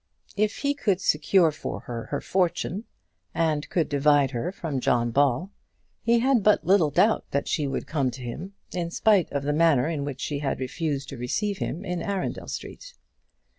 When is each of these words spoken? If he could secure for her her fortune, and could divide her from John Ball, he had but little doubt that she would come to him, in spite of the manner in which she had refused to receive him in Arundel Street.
If 0.35 0.57
he 0.57 0.73
could 0.73 0.99
secure 0.99 1.51
for 1.51 1.81
her 1.81 2.05
her 2.09 2.21
fortune, 2.21 2.85
and 3.35 3.69
could 3.69 3.87
divide 3.87 4.31
her 4.31 4.51
from 4.51 4.79
John 4.79 5.11
Ball, 5.11 5.51
he 6.01 6.17
had 6.21 6.41
but 6.41 6.65
little 6.65 6.89
doubt 6.89 7.25
that 7.29 7.47
she 7.47 7.67
would 7.67 7.85
come 7.85 8.09
to 8.09 8.23
him, 8.23 8.55
in 8.73 8.89
spite 8.89 9.31
of 9.31 9.43
the 9.43 9.53
manner 9.53 9.87
in 9.87 10.03
which 10.03 10.19
she 10.21 10.39
had 10.39 10.59
refused 10.59 11.07
to 11.09 11.17
receive 11.17 11.59
him 11.59 11.85
in 11.85 12.01
Arundel 12.01 12.47
Street. 12.47 12.95